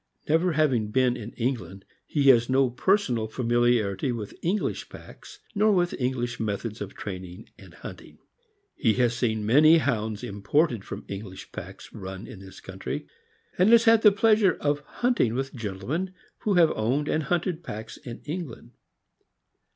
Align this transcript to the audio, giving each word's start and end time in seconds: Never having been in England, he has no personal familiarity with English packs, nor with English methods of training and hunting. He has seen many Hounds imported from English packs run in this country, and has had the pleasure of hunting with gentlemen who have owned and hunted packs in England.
Never 0.27 0.53
having 0.53 0.89
been 0.89 1.15
in 1.15 1.29
England, 1.33 1.85
he 2.07 2.23
has 2.29 2.49
no 2.49 2.71
personal 2.71 3.27
familiarity 3.27 4.11
with 4.11 4.33
English 4.41 4.89
packs, 4.89 5.37
nor 5.53 5.71
with 5.71 5.93
English 6.01 6.39
methods 6.39 6.81
of 6.81 6.95
training 6.95 7.49
and 7.59 7.75
hunting. 7.75 8.17
He 8.75 8.95
has 8.95 9.15
seen 9.15 9.45
many 9.45 9.77
Hounds 9.77 10.23
imported 10.23 10.83
from 10.83 11.05
English 11.07 11.51
packs 11.51 11.93
run 11.93 12.25
in 12.25 12.39
this 12.39 12.61
country, 12.61 13.05
and 13.59 13.69
has 13.69 13.83
had 13.83 14.01
the 14.01 14.11
pleasure 14.11 14.55
of 14.59 14.79
hunting 14.79 15.35
with 15.35 15.53
gentlemen 15.53 16.15
who 16.39 16.55
have 16.55 16.71
owned 16.71 17.07
and 17.07 17.21
hunted 17.25 17.63
packs 17.63 17.97
in 17.97 18.23
England. 18.25 18.71